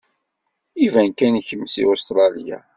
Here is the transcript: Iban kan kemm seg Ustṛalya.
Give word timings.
Iban 0.85 1.09
kan 1.13 1.35
kemm 1.47 1.63
seg 1.73 1.85
Ustṛalya. 1.91 2.59